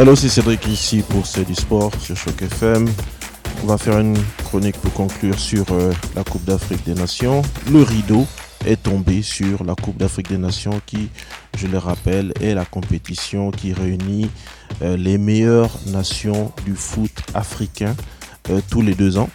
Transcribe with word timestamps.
Hello, 0.00 0.16
c'est 0.16 0.30
Cédric 0.30 0.66
ici 0.66 1.04
pour 1.06 1.26
C'est 1.26 1.44
du 1.44 1.54
sport 1.54 1.92
sur 2.00 2.16
Choc 2.16 2.40
FM. 2.40 2.88
On 3.62 3.66
va 3.66 3.76
faire 3.76 3.98
une 3.98 4.16
chronique 4.44 4.78
pour 4.78 4.94
conclure 4.94 5.38
sur 5.38 5.66
euh, 5.72 5.92
la 6.16 6.24
Coupe 6.24 6.42
d'Afrique 6.46 6.82
des 6.86 6.94
Nations. 6.94 7.42
Le 7.70 7.82
rideau 7.82 8.26
est 8.64 8.82
tombé 8.82 9.20
sur 9.20 9.62
la 9.62 9.74
Coupe 9.74 9.98
d'Afrique 9.98 10.30
des 10.30 10.38
Nations 10.38 10.80
qui, 10.86 11.10
je 11.54 11.66
le 11.66 11.76
rappelle, 11.76 12.32
est 12.40 12.54
la 12.54 12.64
compétition 12.64 13.50
qui 13.50 13.74
réunit 13.74 14.30
euh, 14.80 14.96
les 14.96 15.18
meilleures 15.18 15.78
nations 15.88 16.50
du 16.64 16.74
foot 16.76 17.12
africain 17.34 17.94
euh, 18.48 18.62
tous 18.70 18.80
les 18.80 18.94
deux 18.94 19.18
ans. 19.18 19.28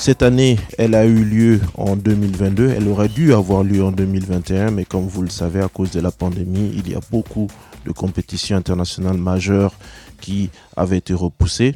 Cette 0.00 0.22
année, 0.22 0.56
elle 0.78 0.94
a 0.94 1.04
eu 1.04 1.22
lieu 1.22 1.60
en 1.74 1.94
2022. 1.94 2.70
Elle 2.70 2.88
aurait 2.88 3.10
dû 3.10 3.34
avoir 3.34 3.62
lieu 3.62 3.84
en 3.84 3.92
2021, 3.92 4.70
mais 4.70 4.86
comme 4.86 5.06
vous 5.06 5.20
le 5.20 5.28
savez, 5.28 5.60
à 5.60 5.68
cause 5.68 5.90
de 5.90 6.00
la 6.00 6.10
pandémie, 6.10 6.72
il 6.74 6.90
y 6.90 6.94
a 6.94 7.00
beaucoup 7.10 7.48
de 7.84 7.92
compétitions 7.92 8.56
internationales 8.56 9.18
majeures 9.18 9.74
qui 10.22 10.48
avaient 10.74 10.96
été 10.96 11.12
repoussées. 11.12 11.74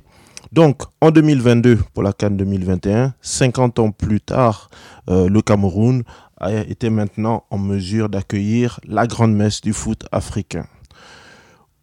Donc, 0.53 0.85
en 1.03 1.11
2022, 1.11 1.77
pour 1.93 2.03
la 2.03 2.15
Cannes 2.15 2.39
2021, 2.39 3.13
50 3.21 3.79
ans 3.79 3.91
plus 3.91 4.23
tard, 4.23 4.71
euh, 5.11 5.29
le 5.29 5.43
Cameroun 5.43 6.03
été 6.67 6.89
maintenant 6.89 7.45
en 7.51 7.59
mesure 7.59 8.09
d'accueillir 8.09 8.81
la 8.89 9.07
grande 9.07 9.35
messe 9.35 9.61
du 9.61 9.75
foot 9.75 10.07
africain. 10.13 10.65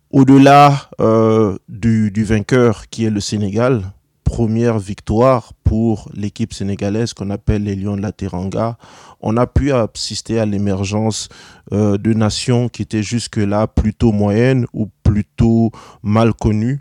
Au-delà 0.10 0.90
euh, 1.00 1.60
du 1.70 2.24
vainqueur 2.24 2.90
qui 2.90 3.06
est 3.06 3.12
le 3.12 3.20
Sénégal, 3.20 3.84
première 4.32 4.80
victoire 4.80 5.52
pour 5.66 6.10
l'équipe 6.14 6.54
sénégalaise 6.54 7.14
qu'on 7.14 7.32
appelle 7.32 7.66
les 7.66 7.76
Lions 7.76 7.98
de 7.98 8.02
la 8.02 8.14
Teranga. 8.14 8.78
On 9.20 9.36
a 9.36 9.46
pu 9.46 9.74
assister 9.74 10.40
à 10.40 10.46
l'émergence 10.46 11.28
euh, 11.74 11.98
de 11.98 12.14
nations 12.14 12.70
qui 12.70 12.82
étaient 12.84 13.04
jusque-là 13.04 13.68
plutôt 13.68 14.14
moyennes 14.14 14.68
ou 14.72 14.88
plutôt 15.04 15.72
mal 16.02 16.34
connues, 16.34 16.80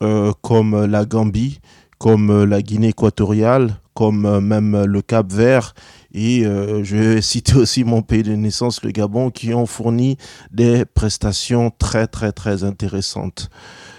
euh, 0.00 0.30
comme 0.42 0.84
la 0.84 1.04
Gambie, 1.04 1.58
comme 1.98 2.44
la 2.44 2.62
Guinée 2.62 2.90
équatoriale, 2.90 3.80
comme 3.94 4.38
même 4.38 4.84
le 4.84 5.02
Cap 5.02 5.32
Vert. 5.32 5.74
Et 6.14 6.46
euh, 6.46 6.84
je 6.84 6.96
vais 6.96 7.20
citer 7.32 7.56
aussi 7.56 7.82
mon 7.82 8.02
pays 8.02 8.22
de 8.22 8.36
naissance, 8.36 8.84
le 8.84 8.92
Gabon, 8.92 9.30
qui 9.30 9.52
ont 9.54 9.66
fourni 9.66 10.18
des 10.52 10.84
prestations 10.84 11.72
très, 11.76 12.06
très, 12.06 12.30
très 12.30 12.62
intéressantes. 12.62 13.50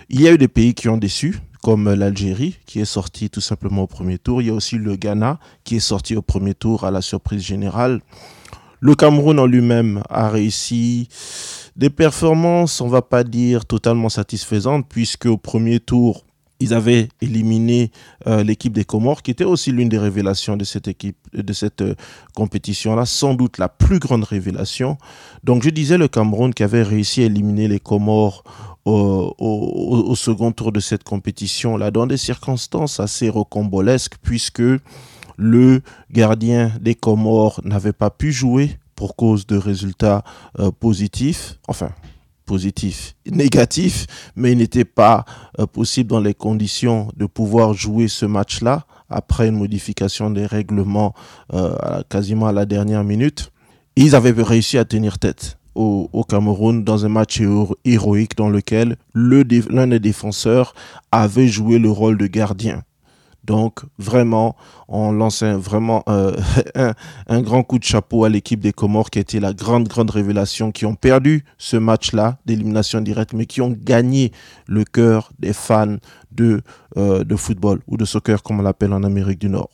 Il 0.08 0.22
y 0.22 0.30
a 0.30 0.32
eu 0.32 0.38
des 0.38 0.48
pays 0.48 0.74
qui 0.74 0.88
ont 0.88 0.98
déçu, 0.98 1.42
comme 1.64 1.94
l'Algérie, 1.94 2.60
qui 2.66 2.82
est 2.82 2.86
sorti 2.86 3.30
tout 3.30 3.42
simplement 3.42 3.84
au 3.84 3.88
premier 3.88 4.18
tour. 4.18 4.42
Il 4.42 4.50
y 4.50 4.52
a 4.52 4.54
aussi 4.54 4.76
le 4.76 4.98
Ghana, 4.98 5.40
qui 5.64 5.78
est 5.78 5.80
sorti 5.80 6.16
au 6.18 6.22
premier 6.22 6.54
tour 6.54 6.84
à 6.84 6.92
la 6.92 7.02
surprise 7.02 7.42
générale. 7.42 8.02
Le 8.82 8.96
Cameroun 8.96 9.40
en 9.40 9.46
lui-même 9.46 10.04
a 10.10 10.30
réussi 10.30 11.08
des 11.78 11.90
performances, 11.90 12.82
on 12.82 12.90
va 12.90 13.02
pas 13.02 13.24
dire 13.24 13.66
totalement 13.66 14.10
satisfaisantes, 14.10 14.86
puisque 14.90 15.26
au 15.26 15.38
premier 15.38 15.80
tour, 15.80 16.26
ils 16.60 16.74
avaient 16.74 17.08
éliminé 17.22 17.92
euh, 18.28 18.44
l'équipe 18.44 18.74
des 18.74 18.84
Comores, 18.84 19.22
qui 19.22 19.32
était 19.32 19.46
aussi 19.46 19.72
l'une 19.72 19.88
des 19.88 19.98
révélations 19.98 20.58
de 20.58 20.66
cette 20.66 20.90
équipe, 20.90 21.18
de 21.34 21.54
cette 21.54 21.82
euh, 21.82 21.96
compétition-là, 22.36 23.06
sans 23.06 23.36
doute 23.36 23.58
la 23.58 23.70
plus 23.70 24.00
grande 24.00 24.26
révélation. 24.26 24.98
Donc 25.46 25.64
je 25.64 25.70
disais 25.70 25.98
le 25.98 26.10
Cameroun 26.10 26.54
qui 26.54 26.64
avait 26.64 26.84
réussi 26.84 27.22
à 27.22 27.26
éliminer 27.26 27.70
les 27.70 27.80
Comores 27.80 28.44
au, 28.86 30.14
second 30.16 30.52
tour 30.52 30.72
de 30.72 30.80
cette 30.80 31.04
compétition-là, 31.04 31.92
dans 31.92 32.08
des 32.08 32.18
circonstances 32.18 33.00
assez 33.00 33.30
rocambolesques, 33.30 34.16
puisque 34.22 34.64
le 35.38 35.82
gardien 36.12 36.72
des 36.80 36.96
Comores 36.96 37.62
n'avait 37.64 37.94
pas 37.94 38.10
pu 38.10 38.32
jouer 38.32 38.78
pour 38.96 39.16
cause 39.16 39.48
de 39.48 39.58
résultats 39.58 40.24
euh, 40.60 40.72
positifs, 40.72 41.58
enfin 41.68 41.90
positif, 42.46 43.16
négatif, 43.26 44.06
mais 44.36 44.52
il 44.52 44.58
n'était 44.58 44.86
pas 44.86 45.26
euh, 45.60 45.66
possible 45.66 46.10
dans 46.10 46.20
les 46.20 46.34
conditions 46.34 47.10
de 47.16 47.26
pouvoir 47.26 47.74
jouer 47.74 48.08
ce 48.08 48.26
match-là 48.26 48.86
après 49.10 49.48
une 49.48 49.58
modification 49.58 50.30
des 50.30 50.46
règlements 50.46 51.14
euh, 51.54 52.04
quasiment 52.10 52.48
à 52.48 52.52
la 52.52 52.66
dernière 52.66 53.04
minute. 53.04 53.52
Ils 53.96 54.16
avaient 54.16 54.34
réussi 54.42 54.78
à 54.78 54.86
tenir 54.86 55.20
tête 55.20 55.58
au, 55.76 56.24
Cameroun 56.28 56.84
dans 56.84 57.06
un 57.06 57.10
match 57.10 57.42
héroïque 57.86 58.38
dans 58.38 58.50
lequel 58.50 58.98
l'un 59.14 59.88
des 59.88 60.00
défenseurs 60.00 60.74
avait 61.12 61.48
joué 61.48 61.80
le 61.80 61.90
rôle 61.90 62.18
de 62.18 62.28
gardien. 62.28 62.84
Donc 63.44 63.82
vraiment, 63.98 64.56
on 64.88 65.12
lance 65.12 65.44
un, 65.44 65.58
vraiment 65.58 66.04
euh, 66.08 66.34
un, 67.28 67.42
grand 67.42 67.64
coup 67.64 67.78
de 67.78 67.84
chapeau 67.84 68.24
à 68.24 68.30
l'équipe 68.30 68.60
des 68.60 68.72
Comores 68.72 69.10
qui 69.10 69.20
été 69.20 69.40
la 69.40 69.54
grande, 69.54 69.88
grande 69.88 70.10
révélation, 70.12 70.72
qui 70.72 70.86
ont 70.86 70.96
perdu 70.96 71.44
ce 71.58 71.76
match-là 71.76 72.38
d'élimination 72.46 73.02
directe, 73.02 73.34
mais 73.34 73.46
qui 73.46 73.62
ont 73.62 73.76
gagné 73.78 74.32
le 74.68 74.86
cœur 74.86 75.32
des 75.40 75.54
fans 75.54 75.98
de, 76.32 76.62
euh, 76.98 77.24
de 77.24 77.36
football 77.36 77.82
ou 77.88 77.98
de 77.98 78.06
soccer, 78.06 78.44
comme 78.44 78.60
on 78.60 78.64
l'appelle 78.64 78.94
en 78.94 79.04
Amérique 79.04 79.40
du 79.40 79.50
Nord. 79.50 79.72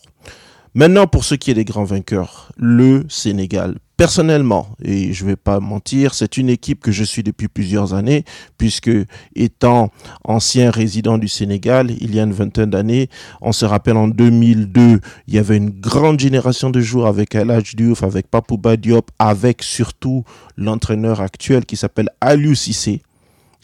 Maintenant, 0.73 1.07
pour 1.07 1.23
ce 1.23 1.35
qui 1.35 1.51
est 1.51 1.55
des 1.55 1.65
grands 1.65 1.83
vainqueurs, 1.83 2.51
le 2.57 3.05
Sénégal. 3.07 3.75
Personnellement, 3.99 4.69
et 4.81 5.11
je 5.11 5.25
vais 5.25 5.35
pas 5.35 5.59
mentir, 5.59 6.13
c'est 6.13 6.37
une 6.37 6.47
équipe 6.47 6.79
que 6.79 6.89
je 6.89 7.03
suis 7.03 7.21
depuis 7.21 7.49
plusieurs 7.49 7.93
années, 7.93 8.23
puisque 8.57 8.89
étant 9.35 9.91
ancien 10.23 10.71
résident 10.71 11.17
du 11.17 11.27
Sénégal, 11.27 11.91
il 11.99 12.15
y 12.15 12.19
a 12.21 12.23
une 12.23 12.31
vingtaine 12.31 12.69
d'années, 12.69 13.09
on 13.41 13.51
se 13.51 13.65
rappelle 13.65 13.97
en 13.97 14.07
2002, 14.07 15.01
il 15.27 15.33
y 15.33 15.37
avait 15.37 15.57
une 15.57 15.71
grande 15.71 16.17
génération 16.17 16.69
de 16.69 16.79
joueurs 16.79 17.07
avec 17.07 17.35
El 17.35 17.51
Diouf, 17.75 18.01
avec 18.03 18.31
Papou 18.31 18.57
Diop, 18.77 19.11
avec 19.19 19.63
surtout 19.63 20.23
l'entraîneur 20.55 21.19
actuel 21.19 21.65
qui 21.65 21.75
s'appelle 21.75 22.07
Aliou 22.21 22.55
Cissé. 22.55 23.01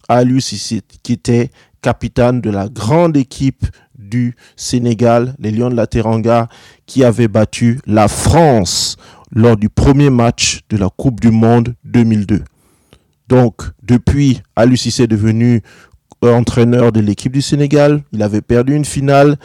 Aliou 0.09 0.41
Cissé, 0.41 0.81
qui 1.01 1.13
était 1.13 1.49
capitaine 1.81 2.41
de 2.41 2.49
la 2.49 2.67
grande 2.67 3.15
équipe 3.15 3.65
du 3.97 4.35
Sénégal, 4.55 5.33
les 5.39 5.51
Lions 5.51 5.69
de 5.69 5.75
la 5.75 5.87
Teranga, 5.87 6.49
qui 6.87 7.03
avait 7.05 7.27
battu 7.27 7.79
la 7.85 8.07
France 8.07 8.97
lors 9.35 9.57
du 9.57 9.69
premier 9.69 10.09
match 10.09 10.61
de 10.69 10.77
la 10.77 10.89
Coupe 10.89 11.19
du 11.19 11.29
Monde 11.29 11.75
2002. 11.83 12.41
Donc, 13.27 13.61
depuis, 13.83 14.41
Alucis 14.55 15.01
est 15.01 15.07
devenu 15.07 15.61
entraîneur 16.33 16.91
de 16.91 16.99
l'équipe 16.99 17.31
du 17.31 17.41
Sénégal. 17.41 18.01
Il 18.11 18.23
avait 18.23 18.41
perdu 18.41 18.75
une 18.75 18.85
finale. 18.85 19.37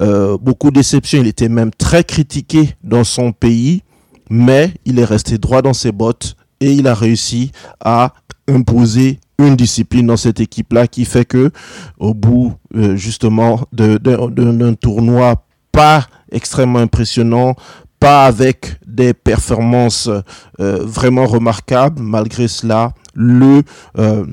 Euh, 0.00 0.38
beaucoup 0.38 0.70
de 0.70 0.76
déceptions. 0.76 1.20
Il 1.20 1.26
était 1.26 1.48
même 1.48 1.70
très 1.70 2.04
critiqué 2.04 2.74
dans 2.84 3.04
son 3.04 3.32
pays. 3.32 3.82
Mais 4.30 4.72
il 4.84 4.98
est 4.98 5.04
resté 5.04 5.36
droit 5.38 5.62
dans 5.62 5.74
ses 5.74 5.92
bottes 5.92 6.36
et 6.60 6.72
il 6.72 6.86
a 6.86 6.94
réussi 6.94 7.52
à 7.84 8.14
imposer 8.48 9.18
une 9.38 9.56
discipline 9.56 10.06
dans 10.06 10.16
cette 10.16 10.40
équipe-là 10.40 10.86
qui 10.86 11.04
fait 11.04 11.24
que, 11.24 11.50
au 11.98 12.14
bout 12.14 12.54
euh, 12.74 12.96
justement 12.96 13.60
d'un 13.72 14.74
tournoi 14.74 15.44
pas 15.70 16.06
extrêmement 16.30 16.78
impressionnant, 16.78 17.56
pas 18.02 18.26
avec 18.26 18.78
des 18.84 19.14
performances 19.14 20.10
euh, 20.58 20.78
vraiment 20.82 21.24
remarquables. 21.24 22.02
Malgré 22.02 22.48
cela, 22.48 22.94
le, 23.14 23.62
euh, 23.96 24.26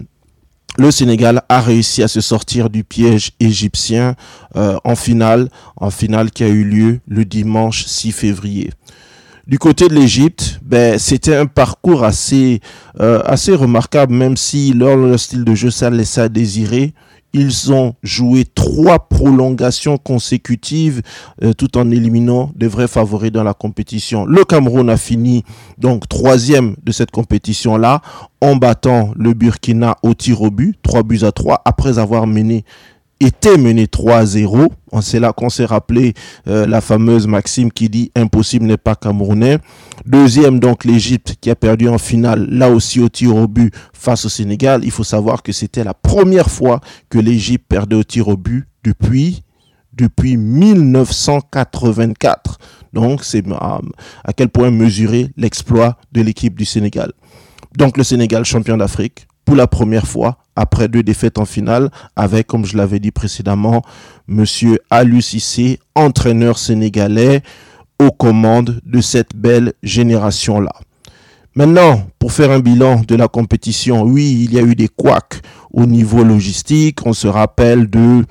le 0.80 0.90
Sénégal 0.90 1.44
a 1.50 1.62
réussi 1.62 2.02
à 2.02 2.07
se 2.07 2.19
sortir 2.19 2.72
du 2.72 2.84
piège 2.84 3.34
égyptien 3.40 4.16
euh, 4.56 4.78
en 4.84 4.96
finale, 4.96 5.50
en 5.75 5.91
finale 5.91 6.31
qui 6.31 6.44
a 6.44 6.47
eu 6.47 6.63
lieu 6.63 7.00
le 7.07 7.25
dimanche 7.25 7.85
6 7.85 8.12
février. 8.12 8.72
Du 9.46 9.59
côté 9.59 9.88
de 9.88 9.94
l'Égypte, 9.94 10.59
ben, 10.63 10.97
c'était 10.97 11.36
un 11.36 11.46
parcours 11.46 12.03
assez, 12.03 12.62
assez 13.00 13.56
remarquable, 13.56 14.13
même 14.13 14.38
si 14.38 14.74
leur, 14.74 15.19
style 15.19 15.44
de 15.44 15.56
jeu, 15.56 15.72
ça 15.72 15.90
laissait 15.90 16.22
à 16.22 16.30
désirer 16.30 16.94
ils 17.34 17.72
ont 17.72 17.95
joué 18.01 18.45
trois 18.45 19.07
prolongations 19.07 19.98
consécutives 19.98 21.01
euh, 21.44 21.53
tout 21.53 21.77
en 21.77 21.92
éliminant 21.92 22.51
des 22.56 22.68
vrais 22.68 22.88
favoris 22.88 23.31
dans 23.31 23.44
la 23.44 23.53
compétition. 23.53 24.25
Le 24.25 24.44
Cameroun 24.44 24.89
a 24.89 24.98
fini 24.98 25.44
donc 25.77 26.07
troisième 26.07 26.75
de 26.83 26.92
cette 26.92 27.12
compétition-là 27.12 28.01
en 28.42 28.56
battant 28.56 29.12
le 29.15 29.33
Burkina 29.33 29.98
au 30.03 30.13
tir 30.13 30.42
au 30.42 30.50
but, 30.50 30.77
trois 30.81 31.03
buts 31.03 31.24
à 31.24 31.31
trois, 31.31 31.62
après 31.65 32.00
avoir 32.00 32.25
mené 32.25 32.65
était 33.19 33.57
mené 33.57 33.86
3-0. 33.86 34.69
C'est 35.01 35.19
là 35.19 35.33
qu'on 35.33 35.50
s'est 35.50 35.66
rappelé 35.66 36.13
euh, 36.48 36.66
la 36.66 36.81
fameuse 36.81 37.27
maxime 37.27 37.71
qui 37.71 37.89
dit 37.89 38.12
impossible 38.16 38.66
n'est 38.66 38.77
pas 38.77 38.95
camerounais. 38.95 39.60
Deuxième, 40.06 40.60
donc 40.60 40.86
l'Égypte 40.86 41.36
qui 41.42 41.50
a 41.50 41.56
perdu 41.56 41.89
en 41.89 41.98
finale, 41.98 42.48
là 42.50 42.71
aussi 42.71 43.00
au 43.00 43.10
tir 43.10 43.36
au 43.36 43.48
but 43.48 43.74
face 43.94 44.25
au 44.25 44.30
Sénégal. 44.30 44.81
Il 44.83 44.92
faut 44.92 45.04
savoir 45.04 45.44
que 45.44 45.51
c'était 45.51 45.83
la 45.83 45.94
première 45.94 46.50
fois 46.50 46.80
que 47.10 47.19
l'Égypte 47.19 47.66
perdait 47.68 47.98
au 47.98 48.04
tir 48.04 48.30
au 48.30 48.38
but 48.38 48.68
depuis 48.83 49.44
depuis 49.94 50.38
1984. 50.38 52.57
Donc 52.94 53.24
c'est 53.24 53.44
à 53.51 53.81
quel 54.33 54.50
point 54.50 54.72
mesurer 54.72 55.30
l'exploit 55.38 55.98
de 56.12 56.22
l'équipe 56.22 56.57
du 56.57 56.65
Sénégal. 56.65 57.13
Donc 57.77 57.98
le 57.98 58.04
Sénégal 58.04 58.45
champion 58.45 58.77
d'Afrique 58.77 59.27
pour 59.45 59.56
la 59.56 59.68
première 59.68 60.07
fois 60.07 60.38
après 60.59 60.89
deux 60.89 61.03
défaites 61.03 61.38
en 61.38 61.45
finale 61.45 61.89
avec, 62.17 62.47
comme 62.47 62.65
je 62.65 62.75
l'avais 62.75 63.00
dit 63.00 63.11
précédemment, 63.11 63.81
monsieur 64.27 64.77
Alou 64.89 65.21
Cissé, 65.21 65.79
entraîneur 65.95 66.59
sénégalais 66.59 67.41
aux 67.97 68.11
commandes 68.11 68.81
de 68.85 69.00
cette 69.00 69.35
belle 69.35 69.71
génération-là. 69.83 70.73
Maintenant, 71.56 72.03
pour 72.19 72.33
faire 72.33 72.51
un 72.51 72.59
bilan 72.59 73.03
de 73.07 73.15
la 73.15 73.29
compétition, 73.29 74.03
oui, 74.03 74.44
il 74.44 74.53
y 74.53 74.59
a 74.59 74.61
eu 74.61 74.75
des 74.75 74.89
couacs 74.89 75.41
au 75.71 75.85
niveau 75.85 76.25
logistique. 76.25 77.05
On 77.05 77.13
se 77.13 77.27
rappelle 77.27 77.89
de 77.89 78.25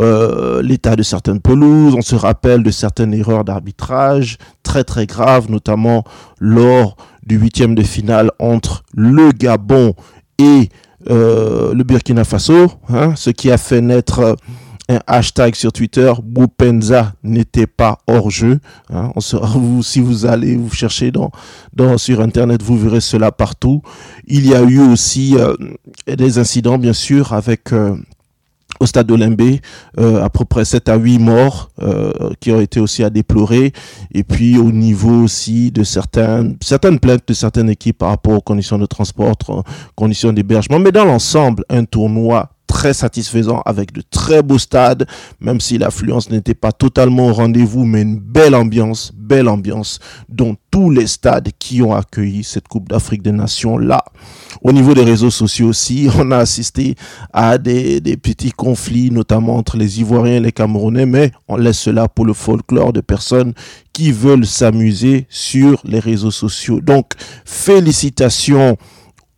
euh, 0.00 0.62
l'état 0.62 0.96
de 0.96 1.02
certaines 1.02 1.40
pelouses, 1.40 1.94
on 1.94 2.02
se 2.02 2.16
rappelle 2.16 2.62
de 2.62 2.70
certaines 2.70 3.12
erreurs 3.12 3.44
d'arbitrage 3.44 4.38
très 4.62 4.84
très 4.84 5.06
graves, 5.06 5.50
notamment 5.50 6.02
lors 6.40 6.96
du 7.26 7.36
huitième 7.36 7.74
de 7.74 7.82
finale 7.82 8.30
entre 8.38 8.84
le 8.94 9.32
Gabon 9.32 9.94
et 10.38 10.70
le 11.06 11.82
Burkina 11.82 12.24
Faso, 12.24 12.72
hein, 12.88 13.12
ce 13.16 13.30
qui 13.30 13.50
a 13.50 13.58
fait 13.58 13.80
naître 13.80 14.36
un 14.88 15.00
hashtag 15.06 15.54
sur 15.54 15.72
Twitter, 15.72 16.12
Boupenza 16.22 17.14
n'était 17.22 17.66
pas 17.66 18.00
hors 18.06 18.30
jeu. 18.30 18.60
Hein. 18.92 19.12
si 19.82 20.00
vous 20.00 20.26
allez 20.26 20.56
vous 20.56 20.70
chercher 20.70 21.10
sur 21.96 22.20
Internet, 22.20 22.62
vous 22.62 22.78
verrez 22.78 23.00
cela 23.00 23.32
partout. 23.32 23.82
Il 24.26 24.46
y 24.46 24.54
a 24.54 24.62
eu 24.62 24.80
aussi 24.80 25.36
euh, 25.38 25.54
des 26.06 26.38
incidents, 26.38 26.78
bien 26.78 26.92
sûr, 26.92 27.32
avec 27.32 27.72
euh, 27.72 27.96
au 28.80 28.86
stade 28.86 29.06
de 29.06 29.14
euh, 29.98 30.22
à 30.22 30.30
peu 30.30 30.44
près 30.44 30.64
7 30.64 30.88
à 30.88 30.96
8 30.96 31.18
morts 31.18 31.70
euh, 31.82 32.12
qui 32.40 32.52
ont 32.52 32.60
été 32.60 32.80
aussi 32.80 33.04
à 33.04 33.10
déplorer. 33.10 33.72
Et 34.12 34.22
puis 34.24 34.58
au 34.58 34.70
niveau 34.70 35.22
aussi 35.22 35.70
de 35.70 35.84
certaines, 35.84 36.56
certaines 36.60 36.98
plaintes 36.98 37.26
de 37.26 37.34
certaines 37.34 37.70
équipes 37.70 37.98
par 37.98 38.10
rapport 38.10 38.34
aux 38.34 38.40
conditions 38.40 38.78
de 38.78 38.86
transport, 38.86 39.36
conditions 39.94 40.32
d'hébergement. 40.32 40.78
Mais 40.78 40.92
dans 40.92 41.04
l'ensemble, 41.04 41.64
un 41.68 41.84
tournoi 41.84 42.53
très 42.74 42.92
satisfaisant 42.92 43.62
avec 43.66 43.92
de 43.92 44.02
très 44.02 44.42
beaux 44.42 44.58
stades, 44.58 45.06
même 45.38 45.60
si 45.60 45.78
l'affluence 45.78 46.28
n'était 46.28 46.54
pas 46.54 46.72
totalement 46.72 47.28
au 47.28 47.32
rendez-vous, 47.32 47.84
mais 47.84 48.02
une 48.02 48.18
belle 48.18 48.56
ambiance, 48.56 49.12
belle 49.16 49.46
ambiance 49.46 50.00
dans 50.28 50.56
tous 50.72 50.90
les 50.90 51.06
stades 51.06 51.50
qui 51.60 51.82
ont 51.82 51.94
accueilli 51.94 52.42
cette 52.42 52.66
Coupe 52.66 52.88
d'Afrique 52.88 53.22
des 53.22 53.30
Nations 53.30 53.78
là. 53.78 54.04
Au 54.60 54.72
niveau 54.72 54.92
des 54.92 55.04
réseaux 55.04 55.30
sociaux 55.30 55.68
aussi, 55.68 56.08
on 56.18 56.32
a 56.32 56.38
assisté 56.38 56.96
à 57.32 57.58
des, 57.58 58.00
des 58.00 58.16
petits 58.16 58.50
conflits, 58.50 59.12
notamment 59.12 59.54
entre 59.54 59.76
les 59.76 60.00
Ivoiriens 60.00 60.38
et 60.38 60.40
les 60.40 60.50
Camerounais, 60.50 61.06
mais 61.06 61.30
on 61.46 61.56
laisse 61.56 61.78
cela 61.78 62.08
pour 62.08 62.24
le 62.24 62.32
folklore 62.32 62.92
de 62.92 63.00
personnes 63.00 63.54
qui 63.92 64.10
veulent 64.10 64.46
s'amuser 64.46 65.28
sur 65.28 65.80
les 65.84 66.00
réseaux 66.00 66.32
sociaux. 66.32 66.80
Donc, 66.80 67.12
félicitations 67.44 68.76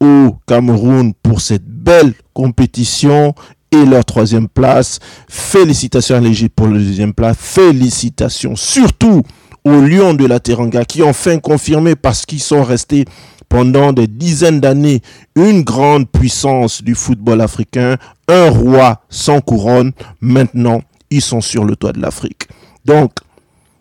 au 0.00 0.36
Cameroun 0.46 1.12
pour 1.22 1.42
cette 1.42 1.75
belle 1.86 2.12
compétition 2.34 3.34
et 3.70 3.84
leur 3.86 4.04
troisième 4.04 4.48
place. 4.48 4.98
Félicitations 5.28 6.16
à 6.16 6.20
l'Égypte 6.20 6.54
pour 6.54 6.66
le 6.66 6.78
deuxième 6.78 7.14
place. 7.14 7.36
Félicitations 7.38 8.56
surtout 8.56 9.22
aux 9.64 9.80
Lions 9.80 10.14
de 10.14 10.26
la 10.26 10.40
Teranga 10.40 10.84
qui 10.84 11.02
ont 11.02 11.08
enfin 11.08 11.38
confirmé 11.38 11.94
parce 11.96 12.26
qu'ils 12.26 12.40
sont 12.40 12.62
restés 12.62 13.04
pendant 13.48 13.92
des 13.92 14.08
dizaines 14.08 14.60
d'années 14.60 15.00
une 15.36 15.62
grande 15.62 16.08
puissance 16.10 16.82
du 16.82 16.94
football 16.94 17.40
africain, 17.40 17.96
un 18.28 18.50
roi 18.50 19.02
sans 19.08 19.40
couronne. 19.40 19.92
Maintenant, 20.20 20.82
ils 21.10 21.22
sont 21.22 21.40
sur 21.40 21.64
le 21.64 21.76
toit 21.76 21.92
de 21.92 22.00
l'Afrique. 22.00 22.48
Donc, 22.84 23.12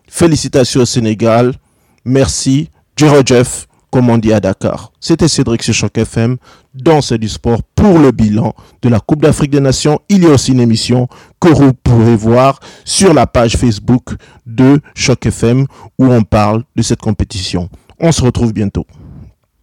félicitations 0.08 0.82
au 0.82 0.86
Sénégal. 0.86 1.52
Merci. 2.04 2.70
Jeff 2.96 3.66
comme 3.96 4.10
on 4.10 4.18
dit 4.18 4.34
à 4.34 4.40
Dakar. 4.40 4.92
C'était 5.00 5.26
Cédric 5.26 5.62
sur 5.62 5.72
Choc 5.72 5.96
FM 5.96 6.36
dans 6.74 7.00
C'est 7.00 7.16
du 7.16 7.30
sport 7.30 7.62
pour 7.74 7.98
le 7.98 8.10
bilan 8.10 8.52
de 8.82 8.90
la 8.90 9.00
Coupe 9.00 9.22
d'Afrique 9.22 9.50
des 9.52 9.60
Nations. 9.60 10.00
Il 10.10 10.22
y 10.22 10.26
a 10.26 10.28
aussi 10.32 10.52
une 10.52 10.60
émission 10.60 11.08
que 11.40 11.48
vous 11.48 11.72
pourrez 11.72 12.14
voir 12.14 12.60
sur 12.84 13.14
la 13.14 13.26
page 13.26 13.56
Facebook 13.56 14.10
de 14.44 14.82
Choc 14.94 15.24
FM 15.24 15.64
où 15.98 16.12
on 16.12 16.20
parle 16.24 16.64
de 16.76 16.82
cette 16.82 17.00
compétition. 17.00 17.70
On 17.98 18.12
se 18.12 18.20
retrouve 18.22 18.52
bientôt. 18.52 18.84